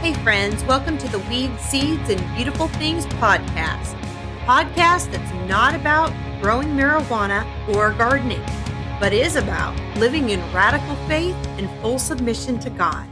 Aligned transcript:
Hey, 0.00 0.14
friends, 0.22 0.62
welcome 0.62 0.96
to 0.96 1.08
the 1.08 1.18
Weeds, 1.28 1.60
Seeds, 1.60 2.08
and 2.08 2.36
Beautiful 2.36 2.68
Things 2.68 3.04
podcast. 3.06 4.00
Podcast 4.44 5.10
that's 5.10 5.48
not 5.48 5.74
about 5.74 6.12
growing 6.40 6.68
marijuana 6.68 7.44
or 7.74 7.90
gardening, 7.94 8.40
but 9.00 9.12
is 9.12 9.34
about 9.34 9.76
living 9.96 10.30
in 10.30 10.40
radical 10.52 10.94
faith 11.08 11.34
and 11.58 11.68
full 11.80 11.98
submission 11.98 12.60
to 12.60 12.70
God. 12.70 13.08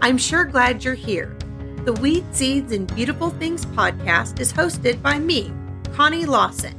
I'm 0.00 0.16
sure 0.16 0.46
glad 0.46 0.82
you're 0.82 0.94
here. 0.94 1.36
The 1.84 1.92
Weeds, 1.92 2.38
Seeds, 2.38 2.72
and 2.72 2.92
Beautiful 2.94 3.28
Things 3.28 3.66
podcast 3.66 4.40
is 4.40 4.50
hosted 4.50 5.02
by 5.02 5.18
me, 5.18 5.52
Connie 5.92 6.24
Lawson, 6.24 6.74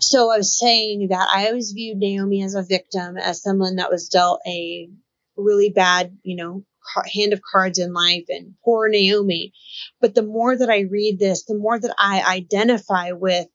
So, 0.00 0.32
I 0.32 0.38
was 0.38 0.58
saying 0.58 1.06
that 1.10 1.28
I 1.32 1.46
always 1.46 1.70
viewed 1.70 1.98
Naomi 1.98 2.42
as 2.42 2.56
a 2.56 2.64
victim, 2.64 3.18
as 3.18 3.40
someone 3.40 3.76
that 3.76 3.88
was 3.88 4.08
dealt 4.08 4.40
a 4.48 4.90
really 5.36 5.70
bad, 5.70 6.18
you 6.24 6.34
know, 6.34 6.64
hand 7.12 7.32
of 7.32 7.40
cards 7.42 7.78
in 7.78 7.92
life 7.92 8.24
and 8.28 8.54
poor 8.64 8.88
Naomi. 8.88 9.52
But 10.00 10.14
the 10.14 10.22
more 10.22 10.56
that 10.56 10.70
I 10.70 10.80
read 10.80 11.18
this, 11.18 11.44
the 11.44 11.56
more 11.56 11.78
that 11.78 11.94
I 11.98 12.22
identify 12.22 13.12
with 13.12 13.48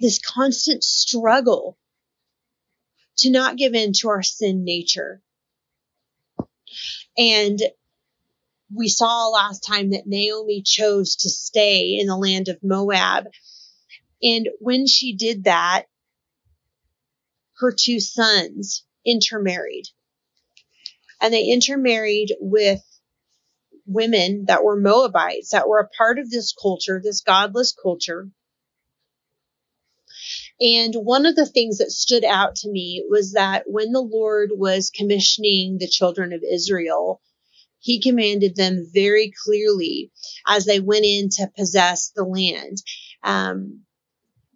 this 0.00 0.18
constant 0.18 0.82
struggle 0.82 1.78
to 3.18 3.30
not 3.30 3.56
give 3.56 3.74
in 3.74 3.92
to 3.94 4.08
our 4.08 4.22
sin 4.22 4.64
nature. 4.64 5.22
And 7.16 7.60
we 8.74 8.88
saw 8.88 9.28
last 9.28 9.60
time 9.60 9.90
that 9.90 10.06
Naomi 10.06 10.62
chose 10.62 11.16
to 11.16 11.30
stay 11.30 11.96
in 11.98 12.06
the 12.06 12.16
land 12.16 12.48
of 12.48 12.58
Moab. 12.62 13.26
And 14.22 14.48
when 14.58 14.86
she 14.86 15.14
did 15.14 15.44
that, 15.44 15.84
her 17.58 17.72
two 17.72 18.00
sons 18.00 18.84
intermarried 19.06 19.86
and 21.20 21.32
they 21.32 21.44
intermarried 21.44 22.34
with 22.40 22.80
women 23.86 24.44
that 24.46 24.64
were 24.64 24.80
Moabites 24.80 25.50
that 25.50 25.68
were 25.68 25.80
a 25.80 25.88
part 25.96 26.18
of 26.18 26.30
this 26.30 26.52
culture, 26.52 27.00
this 27.02 27.20
godless 27.20 27.72
culture. 27.72 28.28
And 30.60 30.94
one 30.94 31.26
of 31.26 31.36
the 31.36 31.46
things 31.46 31.78
that 31.78 31.90
stood 31.90 32.24
out 32.24 32.56
to 32.56 32.70
me 32.70 33.04
was 33.08 33.32
that 33.32 33.64
when 33.66 33.92
the 33.92 34.00
Lord 34.00 34.50
was 34.54 34.90
commissioning 34.94 35.78
the 35.78 35.88
children 35.88 36.32
of 36.32 36.42
Israel, 36.42 37.20
he 37.80 38.00
commanded 38.00 38.56
them 38.56 38.86
very 38.92 39.32
clearly 39.44 40.10
as 40.46 40.64
they 40.64 40.80
went 40.80 41.04
in 41.04 41.28
to 41.30 41.50
possess 41.56 42.10
the 42.14 42.24
land, 42.24 42.78
um, 43.22 43.80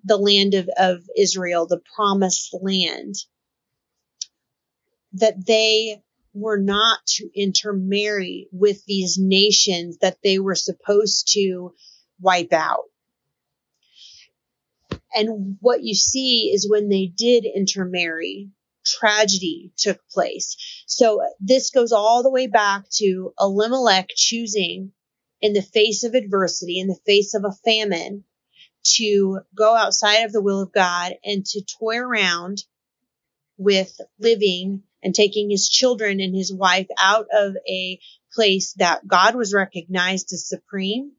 the 0.04 0.16
land 0.16 0.54
of, 0.54 0.68
of 0.78 1.02
Israel, 1.16 1.66
the 1.66 1.82
promised 1.94 2.56
land, 2.62 3.16
that 5.12 5.46
they 5.46 6.00
were 6.34 6.58
not 6.58 6.98
to 7.06 7.28
intermarry 7.34 8.48
with 8.52 8.84
these 8.84 9.18
nations 9.18 9.98
that 9.98 10.18
they 10.22 10.38
were 10.38 10.54
supposed 10.54 11.32
to 11.34 11.74
wipe 12.20 12.52
out. 12.52 12.84
And 15.14 15.56
what 15.60 15.82
you 15.82 15.94
see 15.94 16.50
is 16.54 16.68
when 16.68 16.88
they 16.88 17.06
did 17.06 17.44
intermarry, 17.44 18.50
tragedy 18.84 19.72
took 19.76 20.00
place. 20.08 20.56
So 20.86 21.22
this 21.40 21.70
goes 21.70 21.92
all 21.92 22.22
the 22.22 22.30
way 22.30 22.46
back 22.46 22.88
to 22.96 23.32
Elimelech 23.40 24.08
choosing 24.14 24.92
in 25.40 25.52
the 25.52 25.62
face 25.62 26.04
of 26.04 26.14
adversity, 26.14 26.78
in 26.78 26.88
the 26.88 27.00
face 27.06 27.34
of 27.34 27.44
a 27.44 27.56
famine, 27.64 28.24
to 28.96 29.40
go 29.54 29.74
outside 29.74 30.24
of 30.24 30.32
the 30.32 30.42
will 30.42 30.60
of 30.60 30.72
God 30.72 31.14
and 31.24 31.44
to 31.46 31.62
toy 31.78 31.96
around 31.96 32.64
with 33.56 34.00
living 34.18 34.82
and 35.02 35.14
taking 35.14 35.50
his 35.50 35.68
children 35.68 36.20
and 36.20 36.34
his 36.34 36.52
wife 36.52 36.88
out 37.00 37.26
of 37.32 37.54
a 37.68 37.98
place 38.32 38.74
that 38.74 39.06
God 39.06 39.34
was 39.34 39.54
recognized 39.54 40.32
as 40.32 40.48
supreme. 40.48 41.12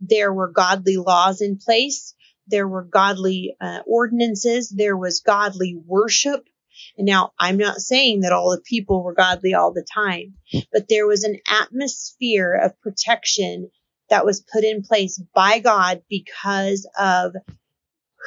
There 0.00 0.32
were 0.32 0.48
godly 0.48 0.96
laws 0.96 1.40
in 1.40 1.58
place. 1.58 2.14
There 2.46 2.68
were 2.68 2.82
godly 2.82 3.56
uh, 3.60 3.80
ordinances. 3.86 4.68
There 4.68 4.96
was 4.96 5.20
godly 5.20 5.76
worship. 5.86 6.48
And 6.96 7.06
now 7.06 7.32
I'm 7.38 7.58
not 7.58 7.80
saying 7.80 8.20
that 8.20 8.32
all 8.32 8.50
the 8.50 8.60
people 8.60 9.02
were 9.02 9.14
godly 9.14 9.54
all 9.54 9.72
the 9.72 9.86
time, 9.94 10.34
but 10.72 10.86
there 10.88 11.06
was 11.06 11.24
an 11.24 11.38
atmosphere 11.48 12.54
of 12.54 12.80
protection 12.80 13.70
that 14.10 14.24
was 14.26 14.44
put 14.52 14.64
in 14.64 14.82
place 14.82 15.18
by 15.34 15.58
God 15.58 16.02
because 16.08 16.88
of 16.98 17.34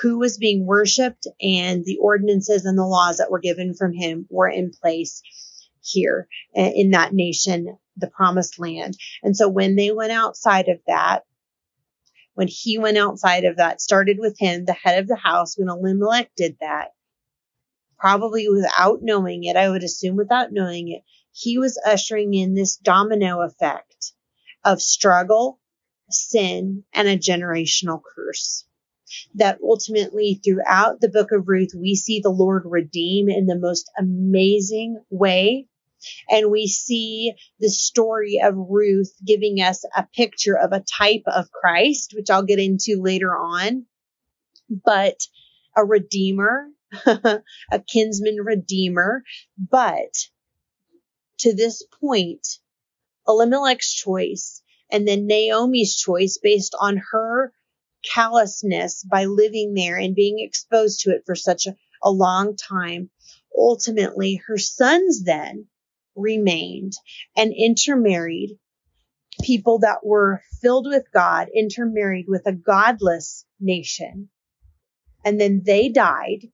who 0.01 0.19
was 0.19 0.37
being 0.37 0.65
worshiped 0.65 1.27
and 1.41 1.85
the 1.85 1.97
ordinances 2.01 2.65
and 2.65 2.77
the 2.77 2.85
laws 2.85 3.17
that 3.17 3.31
were 3.31 3.39
given 3.39 3.73
from 3.73 3.93
him 3.93 4.25
were 4.29 4.49
in 4.49 4.71
place 4.71 5.21
here 5.81 6.27
uh, 6.57 6.61
in 6.75 6.91
that 6.91 7.13
nation, 7.13 7.77
the 7.95 8.07
promised 8.07 8.59
land. 8.59 8.97
And 9.23 9.37
so 9.37 9.47
when 9.47 9.75
they 9.75 9.91
went 9.91 10.11
outside 10.11 10.67
of 10.67 10.79
that, 10.87 11.23
when 12.33 12.49
he 12.49 12.77
went 12.77 12.97
outside 12.97 13.45
of 13.45 13.57
that, 13.57 13.79
started 13.79 14.17
with 14.19 14.37
him, 14.37 14.65
the 14.65 14.73
head 14.73 14.99
of 14.99 15.07
the 15.07 15.15
house, 15.15 15.57
when 15.57 15.69
Elimelech 15.69 16.31
did 16.35 16.57
that, 16.59 16.89
probably 17.97 18.49
without 18.49 18.99
knowing 19.01 19.45
it, 19.45 19.55
I 19.55 19.69
would 19.69 19.83
assume 19.83 20.17
without 20.17 20.51
knowing 20.51 20.89
it, 20.89 21.03
he 21.31 21.57
was 21.57 21.81
ushering 21.85 22.33
in 22.33 22.53
this 22.53 22.75
domino 22.75 23.41
effect 23.41 24.11
of 24.65 24.81
struggle, 24.81 25.59
sin, 26.09 26.83
and 26.93 27.07
a 27.07 27.17
generational 27.17 28.01
curse 28.03 28.65
that 29.35 29.59
ultimately 29.63 30.39
throughout 30.43 31.01
the 31.01 31.09
book 31.09 31.31
of 31.31 31.47
Ruth, 31.47 31.71
we 31.75 31.95
see 31.95 32.19
the 32.19 32.29
Lord 32.29 32.63
redeem 32.65 33.29
in 33.29 33.45
the 33.45 33.57
most 33.57 33.89
amazing 33.97 35.01
way. 35.09 35.67
And 36.29 36.51
we 36.51 36.67
see 36.67 37.33
the 37.59 37.69
story 37.69 38.39
of 38.43 38.53
Ruth 38.55 39.13
giving 39.25 39.57
us 39.57 39.83
a 39.95 40.07
picture 40.15 40.57
of 40.57 40.71
a 40.71 40.83
type 40.83 41.23
of 41.25 41.51
Christ, 41.51 42.13
which 42.15 42.29
I'll 42.29 42.43
get 42.43 42.59
into 42.59 43.01
later 43.01 43.31
on, 43.31 43.85
but 44.69 45.19
a 45.75 45.83
redeemer, 45.83 46.67
a 47.05 47.41
kinsman 47.87 48.37
redeemer. 48.37 49.23
But 49.57 50.13
to 51.39 51.55
this 51.55 51.83
point, 51.99 52.47
Elimelech's 53.27 53.93
choice 53.93 54.61
and 54.91 55.07
then 55.07 55.25
Naomi's 55.25 55.97
choice 55.97 56.37
based 56.41 56.75
on 56.79 57.01
her 57.11 57.51
callousness 58.13 59.03
by 59.03 59.25
living 59.25 59.73
there 59.73 59.97
and 59.97 60.15
being 60.15 60.39
exposed 60.39 61.01
to 61.01 61.11
it 61.11 61.23
for 61.25 61.35
such 61.35 61.67
a, 61.67 61.75
a 62.03 62.11
long 62.11 62.55
time. 62.55 63.09
Ultimately, 63.57 64.41
her 64.47 64.57
sons 64.57 65.23
then 65.23 65.67
remained 66.15 66.93
and 67.35 67.53
intermarried 67.53 68.57
people 69.43 69.79
that 69.79 70.05
were 70.05 70.41
filled 70.61 70.87
with 70.87 71.05
God, 71.13 71.49
intermarried 71.53 72.25
with 72.27 72.43
a 72.45 72.53
godless 72.53 73.45
nation. 73.59 74.29
And 75.23 75.39
then 75.39 75.63
they 75.65 75.89
died. 75.89 76.47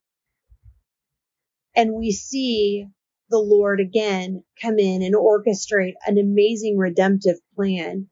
And 1.76 1.94
we 1.94 2.12
see 2.12 2.88
the 3.30 3.40
Lord 3.40 3.80
again 3.80 4.44
come 4.62 4.78
in 4.78 5.02
and 5.02 5.16
orchestrate 5.16 5.94
an 6.06 6.18
amazing 6.18 6.78
redemptive 6.78 7.38
plan 7.56 8.10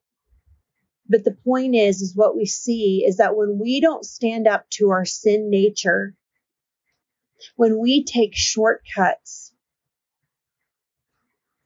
but 1.10 1.24
the 1.24 1.36
point 1.44 1.76
is, 1.76 2.02
is 2.02 2.16
what 2.16 2.36
we 2.36 2.46
see 2.46 3.04
is 3.06 3.18
that 3.18 3.36
when 3.36 3.60
we 3.60 3.82
don't 3.82 4.06
stand 4.06 4.48
up 4.48 4.70
to 4.72 4.92
our 4.92 5.06
sin 5.06 5.50
nature, 5.50 6.16
when 7.56 7.80
we 7.80 8.04
take 8.04 8.36
shortcuts, 8.36 9.52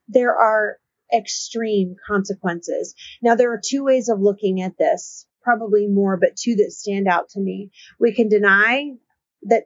there 0.07 0.35
are 0.35 0.77
extreme 1.13 1.95
consequences. 2.07 2.95
Now, 3.21 3.35
there 3.35 3.51
are 3.51 3.61
two 3.63 3.83
ways 3.83 4.09
of 4.09 4.19
looking 4.21 4.61
at 4.61 4.77
this. 4.77 5.27
probably 5.43 5.87
more, 5.87 6.17
but 6.17 6.37
two 6.37 6.55
that 6.55 6.71
stand 6.71 7.07
out 7.07 7.29
to 7.29 7.39
me. 7.39 7.69
We 7.99 8.13
can 8.13 8.29
deny 8.29 8.91
that, 9.43 9.63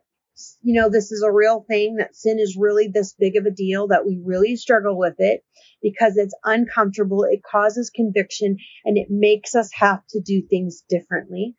you 0.62 0.80
know, 0.80 0.90
this 0.90 1.12
is 1.12 1.24
a 1.24 1.32
real 1.32 1.66
thing, 1.68 1.98
that 1.98 2.16
sin 2.16 2.40
is 2.40 2.58
really 2.60 2.88
this 2.88 3.14
big 3.14 3.36
of 3.36 3.46
a 3.46 3.52
deal, 3.52 3.88
that 3.88 4.06
we 4.06 4.22
really 4.24 4.56
struggle 4.56 4.98
with 4.98 5.16
it 5.20 5.44
because 5.82 6.18
it's 6.18 6.36
uncomfortable. 6.44 7.24
It 7.24 7.42
causes 7.44 7.90
conviction 7.90 8.58
and 8.86 8.98
it 8.98 9.08
makes 9.10 9.56
us 9.56 9.70
have 9.74 10.06
to 10.10 10.22
do 10.22 10.42
things 10.42 10.84
differently. 10.90 11.56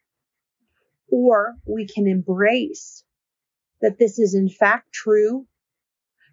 Or 1.10 1.56
we 1.66 1.86
can 1.86 2.06
embrace 2.06 3.02
that 3.80 3.98
this 3.98 4.18
is 4.18 4.34
in 4.34 4.48
fact 4.48 4.92
true, 4.92 5.46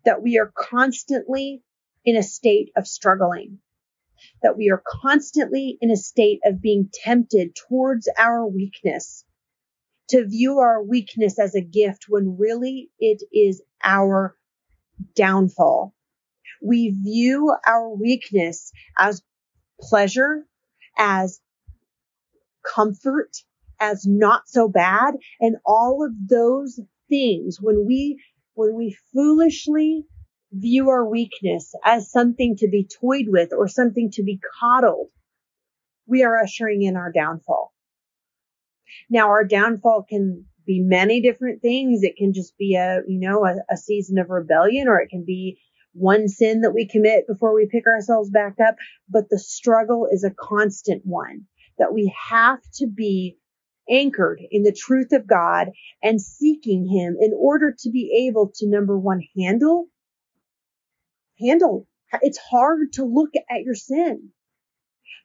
that 0.04 0.22
we 0.22 0.38
are 0.38 0.52
constantly 0.56 1.64
in 2.04 2.16
a 2.16 2.24
state 2.24 2.72
of 2.76 2.88
struggling, 2.88 3.60
that 4.44 4.58
we 4.58 4.70
are 4.70 4.84
constantly 4.86 5.78
in 5.82 5.90
a 5.90 5.96
state 5.96 6.40
of 6.46 6.62
being 6.62 6.90
tempted 6.94 7.56
towards 7.56 8.10
our 8.18 8.46
weakness, 8.46 9.26
to 10.10 10.26
view 10.26 10.60
our 10.60 10.84
weakness 10.84 11.40
as 11.40 11.56
a 11.56 11.62
gift 11.62 12.06
when 12.08 12.38
really 12.38 12.90
it 13.00 13.24
is 13.34 13.62
our 13.84 14.36
downfall. 15.16 15.94
We 16.62 16.90
view 16.90 17.56
our 17.66 17.90
weakness 17.90 18.72
as 18.98 19.22
pleasure, 19.80 20.46
as 20.98 21.40
comfort, 22.66 23.32
as 23.80 24.06
not 24.06 24.48
so 24.48 24.68
bad, 24.68 25.16
and 25.40 25.58
all 25.66 26.06
of 26.06 26.12
those 26.30 26.80
things 27.10 27.60
when 27.62 27.86
we 27.86 28.22
when 28.54 28.74
we 28.74 28.98
foolishly 29.14 30.06
view 30.52 30.90
our 30.90 31.06
weakness 31.06 31.74
as 31.84 32.10
something 32.10 32.56
to 32.56 32.70
be 32.70 32.88
toyed 33.02 33.26
with 33.28 33.52
or 33.52 33.68
something 33.68 34.10
to 34.12 34.24
be 34.24 34.40
coddled, 34.60 35.10
we 36.08 36.24
are 36.24 36.38
ushering 36.38 36.84
in 36.84 36.96
our 36.96 37.12
downfall. 37.12 37.75
Now, 39.10 39.30
our 39.30 39.44
downfall 39.44 40.06
can 40.10 40.46
be 40.66 40.82
many 40.82 41.22
different 41.22 41.62
things. 41.62 42.04
It 42.04 42.16
can 42.18 42.34
just 42.34 42.58
be 42.58 42.76
a, 42.76 43.02
you 43.08 43.20
know, 43.20 43.46
a, 43.46 43.56
a 43.74 43.78
season 43.78 44.18
of 44.18 44.30
rebellion, 44.30 44.88
or 44.88 45.00
it 45.00 45.10
can 45.10 45.24
be 45.26 45.60
one 45.94 46.28
sin 46.28 46.62
that 46.62 46.74
we 46.74 46.88
commit 46.88 47.28
before 47.28 47.54
we 47.54 47.68
pick 47.72 47.86
ourselves 47.88 48.30
back 48.30 48.56
up. 48.66 48.76
But 49.10 49.30
the 49.30 49.40
struggle 49.40 50.08
is 50.12 50.24
a 50.24 50.34
constant 50.38 51.04
one 51.06 51.46
that 51.78 51.94
we 51.94 52.14
have 52.30 52.60
to 52.76 52.88
be 52.88 53.38
anchored 53.90 54.42
in 54.52 54.64
the 54.64 54.74
truth 54.74 55.12
of 55.12 55.28
God 55.28 55.68
and 56.02 56.22
seeking 56.22 56.88
Him 56.88 57.18
in 57.20 57.32
order 57.38 57.74
to 57.80 57.90
be 57.92 58.28
able 58.28 58.52
to 58.56 58.70
number 58.70 58.98
one, 58.98 59.22
handle, 59.38 59.88
handle. 61.40 61.88
It's 62.22 62.40
hard 62.40 62.94
to 62.94 63.04
look 63.04 63.32
at 63.50 63.64
your 63.64 63.76
sin. 63.76 64.32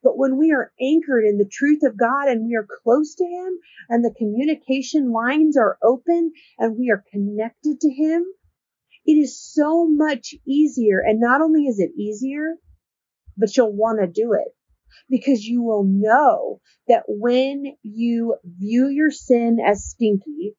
But 0.03 0.17
when 0.17 0.39
we 0.39 0.53
are 0.53 0.73
anchored 0.81 1.25
in 1.25 1.37
the 1.37 1.49
truth 1.51 1.83
of 1.83 1.99
God 1.99 2.29
and 2.29 2.47
we 2.47 2.57
are 2.57 2.67
close 2.83 3.15
to 3.17 3.25
Him 3.25 3.59
and 3.89 4.05
the 4.05 4.15
communication 4.17 5.13
lines 5.13 5.57
are 5.57 5.79
open 5.83 6.33
and 6.59 6.79
we 6.79 6.91
are 6.91 7.05
connected 7.13 7.81
to 7.81 7.91
Him, 7.91 8.25
it 9.05 9.15
is 9.15 9.39
so 9.39 9.87
much 9.87 10.35
easier. 10.47 11.01
And 11.01 11.21
not 11.21 11.43
only 11.43 11.67
is 11.67 11.79
it 11.79 11.91
easier, 11.99 12.55
but 13.37 13.57
you'll 13.57 13.75
want 13.75 14.01
to 14.01 14.07
do 14.07 14.33
it 14.33 14.55
because 15.09 15.45
you 15.45 15.63
will 15.63 15.85
know 15.85 16.61
that 16.89 17.05
when 17.07 17.77
you 17.83 18.37
view 18.45 18.89
your 18.89 19.11
sin 19.11 19.59
as 19.65 19.91
stinky, 19.91 20.57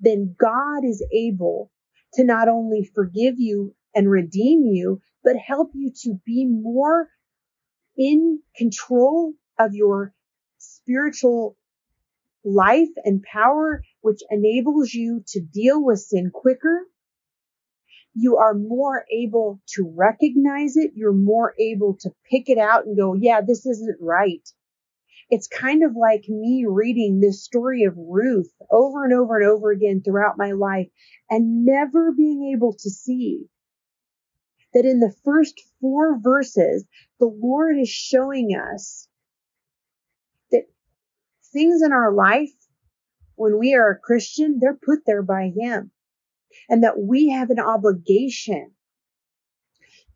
then 0.00 0.34
God 0.38 0.84
is 0.84 1.04
able 1.12 1.70
to 2.14 2.24
not 2.24 2.48
only 2.48 2.88
forgive 2.94 3.34
you 3.38 3.74
and 3.94 4.10
redeem 4.10 4.64
you, 4.64 5.00
but 5.24 5.36
help 5.36 5.70
you 5.74 5.92
to 6.02 6.20
be 6.24 6.46
more 6.46 7.08
in 7.98 8.40
control 8.56 9.34
of 9.58 9.74
your 9.74 10.14
spiritual 10.58 11.56
life 12.44 12.88
and 13.04 13.22
power, 13.22 13.82
which 14.00 14.20
enables 14.30 14.94
you 14.94 15.24
to 15.26 15.40
deal 15.40 15.84
with 15.84 15.98
sin 15.98 16.30
quicker. 16.32 16.86
You 18.14 18.38
are 18.38 18.54
more 18.54 19.04
able 19.12 19.60
to 19.74 19.92
recognize 19.96 20.76
it. 20.76 20.92
You're 20.94 21.12
more 21.12 21.54
able 21.58 21.96
to 22.00 22.10
pick 22.30 22.48
it 22.48 22.58
out 22.58 22.86
and 22.86 22.96
go, 22.96 23.14
yeah, 23.14 23.40
this 23.46 23.66
isn't 23.66 23.98
right. 24.00 24.48
It's 25.30 25.46
kind 25.46 25.82
of 25.84 25.94
like 25.94 26.24
me 26.28 26.64
reading 26.66 27.20
this 27.20 27.44
story 27.44 27.84
of 27.84 27.94
Ruth 27.98 28.50
over 28.70 29.04
and 29.04 29.12
over 29.12 29.36
and 29.36 29.46
over 29.46 29.70
again 29.70 30.02
throughout 30.02 30.38
my 30.38 30.52
life 30.52 30.88
and 31.28 31.66
never 31.66 32.12
being 32.12 32.52
able 32.54 32.72
to 32.72 32.90
see 32.90 33.48
that 34.74 34.84
in 34.84 35.00
the 35.00 35.14
first 35.24 35.60
four 35.80 36.18
verses, 36.20 36.84
the 37.18 37.26
Lord 37.26 37.78
is 37.78 37.88
showing 37.88 38.50
us 38.50 39.08
that 40.50 40.64
things 41.52 41.82
in 41.82 41.92
our 41.92 42.12
life, 42.12 42.52
when 43.36 43.58
we 43.58 43.74
are 43.74 43.90
a 43.90 43.98
Christian, 43.98 44.58
they're 44.60 44.78
put 44.80 45.00
there 45.06 45.22
by 45.22 45.52
Him. 45.56 45.90
And 46.68 46.82
that 46.82 46.98
we 46.98 47.28
have 47.28 47.50
an 47.50 47.60
obligation 47.60 48.72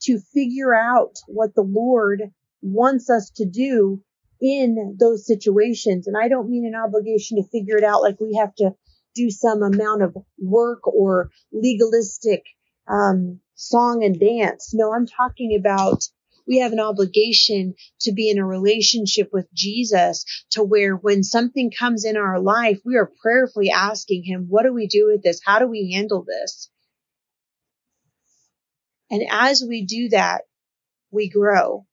to 0.03 0.19
figure 0.19 0.75
out 0.75 1.19
what 1.29 1.55
the 1.55 1.63
Lord 1.63 2.23
wants 2.61 3.11
us 3.11 3.31
to 3.37 3.47
do 3.47 4.03
in 4.41 4.97
those 4.99 5.27
situations. 5.27 6.07
And 6.07 6.17
I 6.17 6.29
don't 6.29 6.51
mean 6.51 6.67
an 6.67 6.75
obligation 6.75 7.37
to 7.37 7.49
figure 7.49 7.77
it 7.77 7.85
out 7.85 8.03
like 8.03 8.21
we 8.21 8.37
have 8.41 8.55
to 8.57 8.75
do 9.15 9.31
some 9.31 9.63
amount 9.63 10.03
of 10.03 10.17
work 10.39 10.87
or 10.87 11.31
legalistic 11.53 12.43
um, 12.89 13.41
song 13.55 14.05
and 14.05 14.19
dance. 14.19 14.73
No, 14.75 14.93
I'm 14.93 15.07
talking 15.07 15.57
about 15.59 16.03
we 16.47 16.59
have 16.59 16.73
an 16.73 16.81
obligation 16.81 17.75
to 18.01 18.13
be 18.13 18.29
in 18.29 18.39
a 18.39 18.45
relationship 18.45 19.31
with 19.33 19.47
Jesus 19.53 20.25
to 20.51 20.63
where 20.63 20.97
when 20.97 21.23
something 21.23 21.71
comes 21.71 22.05
in 22.05 22.17
our 22.17 22.41
life, 22.41 22.81
we 22.85 22.97
are 22.97 23.13
prayerfully 23.23 23.71
asking 23.71 24.25
him, 24.25 24.47
what 24.49 24.65
do 24.65 24.73
we 24.73 24.87
do 24.87 25.09
with 25.11 25.23
this? 25.23 25.41
How 25.45 25.59
do 25.59 25.67
we 25.67 25.93
handle 25.95 26.25
this? 26.27 26.69
And 29.11 29.23
as 29.31 29.65
we 29.67 29.85
do 29.85 30.09
that, 30.09 30.43
we 31.11 31.29
grow. 31.29 31.87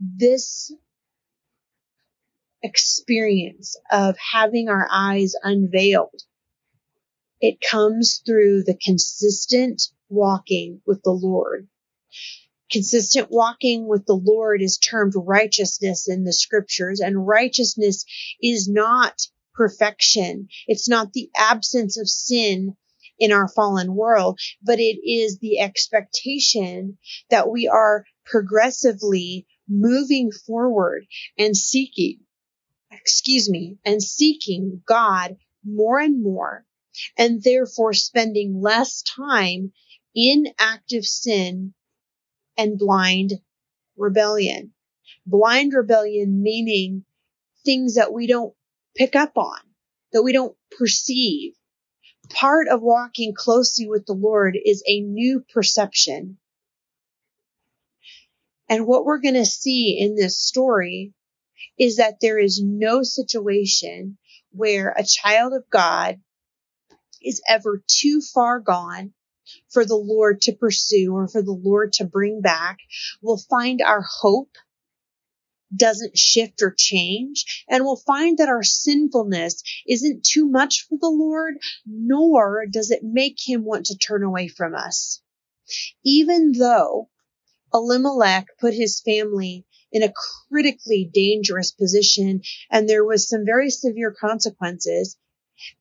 This 0.00 0.72
experience 2.62 3.76
of 3.90 4.16
having 4.32 4.68
our 4.68 4.88
eyes 4.90 5.34
unveiled 5.42 6.22
it 7.40 7.60
comes 7.60 8.20
through 8.24 8.64
the 8.64 8.74
consistent 8.74 9.82
walking 10.08 10.80
with 10.86 11.02
the 11.02 11.12
Lord. 11.12 11.68
Consistent 12.70 13.30
walking 13.30 13.86
with 13.86 14.04
the 14.06 14.16
Lord 14.16 14.60
is 14.60 14.78
termed 14.78 15.14
righteousness 15.16 16.08
in 16.08 16.24
the 16.24 16.32
scriptures 16.32 17.00
and 17.00 17.26
righteousness 17.26 18.04
is 18.42 18.68
not 18.68 19.26
perfection. 19.54 20.48
It's 20.66 20.88
not 20.88 21.12
the 21.12 21.30
absence 21.36 21.98
of 21.98 22.08
sin 22.08 22.76
in 23.18 23.32
our 23.32 23.48
fallen 23.48 23.94
world, 23.94 24.38
but 24.62 24.78
it 24.78 24.98
is 25.02 25.38
the 25.38 25.60
expectation 25.60 26.98
that 27.30 27.48
we 27.48 27.66
are 27.66 28.04
progressively 28.24 29.46
moving 29.68 30.30
forward 30.30 31.06
and 31.38 31.56
seeking, 31.56 32.20
excuse 32.90 33.50
me, 33.50 33.78
and 33.84 34.02
seeking 34.02 34.82
God 34.86 35.36
more 35.64 35.98
and 35.98 36.22
more 36.22 36.64
and 37.16 37.42
therefore 37.42 37.92
spending 37.92 38.60
less 38.60 39.02
time 39.02 39.72
in 40.14 40.46
active 40.58 41.04
sin 41.04 41.74
and 42.56 42.78
blind 42.78 43.34
rebellion. 43.96 44.72
Blind 45.26 45.72
rebellion 45.72 46.42
meaning 46.42 47.04
things 47.64 47.96
that 47.96 48.12
we 48.12 48.26
don't 48.26 48.54
pick 48.96 49.14
up 49.14 49.36
on, 49.36 49.60
that 50.12 50.22
we 50.22 50.32
don't 50.32 50.56
perceive. 50.76 51.54
Part 52.30 52.68
of 52.68 52.82
walking 52.82 53.34
closely 53.34 53.88
with 53.88 54.06
the 54.06 54.12
Lord 54.12 54.58
is 54.62 54.82
a 54.86 55.00
new 55.00 55.44
perception. 55.52 56.38
And 58.68 58.86
what 58.86 59.04
we're 59.04 59.20
going 59.20 59.34
to 59.34 59.46
see 59.46 59.98
in 59.98 60.14
this 60.14 60.38
story 60.38 61.14
is 61.78 61.96
that 61.96 62.18
there 62.20 62.38
is 62.38 62.60
no 62.62 63.02
situation 63.02 64.18
where 64.50 64.90
a 64.90 65.04
child 65.04 65.54
of 65.54 65.68
God 65.70 66.20
is 67.22 67.42
ever 67.48 67.82
too 67.86 68.20
far 68.20 68.60
gone 68.60 69.12
for 69.70 69.84
the 69.84 69.96
Lord 69.96 70.42
to 70.42 70.52
pursue 70.52 71.14
or 71.14 71.28
for 71.28 71.42
the 71.42 71.52
Lord 71.52 71.94
to 71.94 72.04
bring 72.04 72.40
back. 72.40 72.78
We'll 73.22 73.40
find 73.48 73.80
our 73.80 74.02
hope 74.02 74.50
doesn't 75.74 76.16
shift 76.16 76.62
or 76.62 76.74
change. 76.76 77.64
And 77.68 77.84
we'll 77.84 77.96
find 77.96 78.38
that 78.38 78.48
our 78.48 78.62
sinfulness 78.62 79.62
isn't 79.86 80.24
too 80.24 80.48
much 80.48 80.86
for 80.88 80.98
the 80.98 81.10
Lord, 81.10 81.58
nor 81.86 82.66
does 82.66 82.90
it 82.90 83.02
make 83.02 83.36
him 83.46 83.64
want 83.64 83.86
to 83.86 83.98
turn 83.98 84.22
away 84.22 84.48
from 84.48 84.74
us. 84.74 85.20
Even 86.04 86.52
though 86.52 87.10
Elimelech 87.74 88.46
put 88.58 88.72
his 88.72 89.00
family 89.00 89.66
in 89.92 90.02
a 90.02 90.12
critically 90.48 91.10
dangerous 91.12 91.72
position 91.72 92.40
and 92.70 92.88
there 92.88 93.04
was 93.04 93.28
some 93.28 93.44
very 93.44 93.70
severe 93.70 94.14
consequences, 94.18 95.16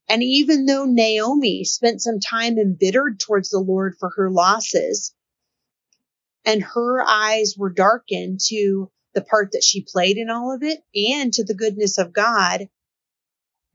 and 0.08 0.24
even 0.24 0.66
though 0.66 0.86
Naomi 0.86 1.64
spent 1.64 2.02
some 2.02 2.20
time 2.20 2.58
embittered 2.58 3.20
towards 3.20 3.50
the 3.50 3.60
Lord 3.60 3.96
for 4.00 4.12
her 4.16 4.32
losses, 4.32 5.14
and 6.46 6.64
her 6.64 7.02
eyes 7.02 7.56
were 7.58 7.72
darkened 7.72 8.40
to 8.48 8.90
the 9.14 9.22
part 9.22 9.52
that 9.52 9.64
she 9.64 9.86
played 9.86 10.18
in 10.18 10.30
all 10.30 10.54
of 10.54 10.64
it 10.64 10.80
and 10.96 11.34
to 11.34 11.44
the 11.44 11.56
goodness 11.56 11.98
of 11.98 12.14
God, 12.14 12.70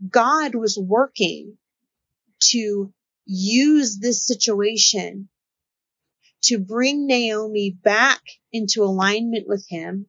God 0.09 0.55
was 0.55 0.79
working 0.79 1.59
to 2.51 2.93
use 3.27 3.99
this 3.99 4.27
situation 4.27 5.29
to 6.43 6.59
bring 6.59 7.07
Naomi 7.07 7.71
back 7.71 8.21
into 8.53 8.83
alignment 8.83 9.47
with 9.47 9.67
him 9.69 10.07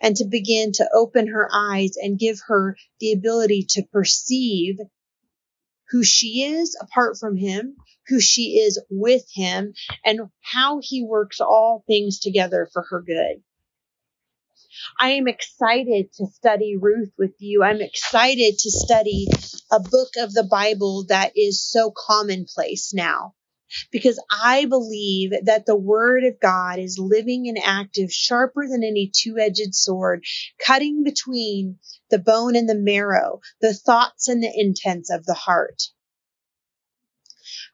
and 0.00 0.16
to 0.16 0.24
begin 0.24 0.72
to 0.72 0.88
open 0.94 1.28
her 1.28 1.48
eyes 1.52 1.96
and 1.96 2.18
give 2.18 2.38
her 2.46 2.76
the 3.00 3.12
ability 3.12 3.66
to 3.70 3.82
perceive 3.92 4.76
who 5.90 6.02
she 6.02 6.42
is 6.42 6.76
apart 6.80 7.18
from 7.18 7.36
him, 7.36 7.76
who 8.08 8.20
she 8.20 8.58
is 8.58 8.82
with 8.90 9.24
him, 9.32 9.74
and 10.04 10.20
how 10.40 10.80
he 10.82 11.04
works 11.04 11.40
all 11.40 11.84
things 11.86 12.18
together 12.18 12.68
for 12.72 12.84
her 12.90 13.02
good. 13.02 13.42
I 14.98 15.10
am 15.10 15.28
excited 15.28 16.12
to 16.14 16.26
study 16.26 16.76
Ruth 16.76 17.12
with 17.18 17.34
you. 17.38 17.62
I'm 17.62 17.82
excited 17.82 18.58
to 18.58 18.70
study 18.70 19.26
a 19.70 19.80
book 19.80 20.10
of 20.18 20.32
the 20.32 20.44
Bible 20.44 21.04
that 21.08 21.32
is 21.36 21.62
so 21.62 21.92
commonplace 21.94 22.94
now 22.94 23.34
because 23.90 24.22
I 24.30 24.66
believe 24.66 25.32
that 25.44 25.66
the 25.66 25.76
word 25.76 26.24
of 26.24 26.40
God 26.40 26.78
is 26.78 26.98
living 26.98 27.48
and 27.48 27.58
active, 27.62 28.12
sharper 28.12 28.66
than 28.68 28.82
any 28.82 29.10
two 29.14 29.38
edged 29.38 29.74
sword, 29.74 30.24
cutting 30.64 31.04
between 31.04 31.78
the 32.10 32.18
bone 32.18 32.56
and 32.56 32.68
the 32.68 32.74
marrow, 32.74 33.40
the 33.60 33.74
thoughts 33.74 34.28
and 34.28 34.42
the 34.42 34.52
intents 34.54 35.10
of 35.10 35.24
the 35.24 35.34
heart. 35.34 35.82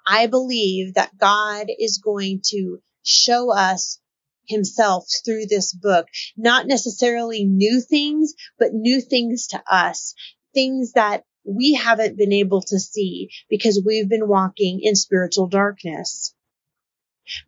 I 0.06 0.26
believe 0.26 0.94
that 0.94 1.18
God 1.18 1.66
is 1.78 1.98
going 1.98 2.40
to 2.46 2.80
show 3.02 3.52
us 3.52 4.00
himself 4.46 5.06
through 5.24 5.46
this 5.46 5.72
book, 5.74 6.06
not 6.36 6.66
necessarily 6.66 7.44
new 7.44 7.80
things, 7.80 8.34
but 8.58 8.72
new 8.72 9.00
things 9.00 9.48
to 9.48 9.62
us, 9.70 10.14
things 10.54 10.92
that 10.92 11.24
we 11.48 11.74
haven't 11.74 12.18
been 12.18 12.32
able 12.32 12.62
to 12.62 12.78
see 12.78 13.30
because 13.48 13.82
we've 13.84 14.08
been 14.08 14.28
walking 14.28 14.80
in 14.82 14.94
spiritual 14.94 15.48
darkness. 15.48 16.34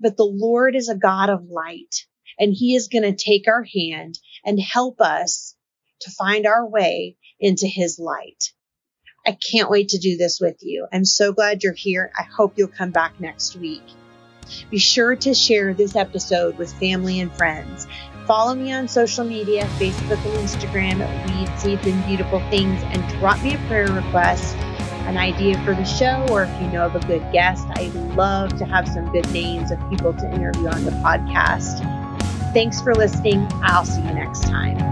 But 0.00 0.16
the 0.16 0.24
Lord 0.24 0.74
is 0.74 0.88
a 0.88 0.96
God 0.96 1.30
of 1.30 1.48
light 1.50 2.06
and 2.38 2.52
he 2.52 2.74
is 2.74 2.88
going 2.88 3.02
to 3.02 3.12
take 3.12 3.46
our 3.46 3.62
hand 3.62 4.18
and 4.44 4.58
help 4.58 5.00
us 5.00 5.54
to 6.00 6.10
find 6.10 6.46
our 6.46 6.66
way 6.66 7.16
into 7.38 7.66
his 7.66 7.98
light. 7.98 8.52
I 9.26 9.32
can't 9.32 9.70
wait 9.70 9.90
to 9.90 9.98
do 9.98 10.16
this 10.16 10.40
with 10.40 10.56
you. 10.60 10.86
I'm 10.90 11.04
so 11.04 11.32
glad 11.32 11.62
you're 11.62 11.74
here. 11.74 12.10
I 12.18 12.22
hope 12.22 12.54
you'll 12.56 12.68
come 12.68 12.90
back 12.90 13.20
next 13.20 13.56
week. 13.56 13.82
Be 14.70 14.78
sure 14.78 15.14
to 15.16 15.34
share 15.34 15.74
this 15.74 15.94
episode 15.94 16.56
with 16.56 16.72
family 16.72 17.20
and 17.20 17.32
friends. 17.32 17.86
Follow 18.30 18.54
me 18.54 18.70
on 18.70 18.86
social 18.86 19.24
media, 19.24 19.64
Facebook 19.80 20.24
and 20.24 20.48
Instagram 20.48 21.00
at 21.00 21.30
Weeds 21.30 21.50
Seeds 21.60 21.84
and 21.84 22.06
Beautiful 22.06 22.38
Things, 22.48 22.80
and 22.84 23.04
drop 23.18 23.42
me 23.42 23.54
a 23.54 23.58
prayer 23.66 23.90
request, 23.90 24.54
an 25.08 25.16
idea 25.16 25.60
for 25.64 25.74
the 25.74 25.82
show, 25.82 26.24
or 26.30 26.44
if 26.44 26.62
you 26.62 26.68
know 26.68 26.86
of 26.86 26.94
a 26.94 27.00
good 27.08 27.26
guest. 27.32 27.66
I'd 27.70 27.92
love 28.14 28.56
to 28.58 28.64
have 28.64 28.86
some 28.86 29.10
good 29.10 29.28
names 29.32 29.72
of 29.72 29.80
people 29.90 30.12
to 30.12 30.32
interview 30.32 30.68
on 30.68 30.84
the 30.84 30.92
podcast. 30.92 31.80
Thanks 32.54 32.80
for 32.80 32.94
listening. 32.94 33.48
I'll 33.64 33.84
see 33.84 34.00
you 34.00 34.12
next 34.12 34.44
time. 34.44 34.89